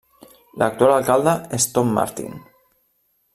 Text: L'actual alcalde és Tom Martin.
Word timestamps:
L'actual 0.61 0.93
alcalde 0.93 1.35
és 1.59 1.67
Tom 1.77 1.93
Martin. 1.99 2.43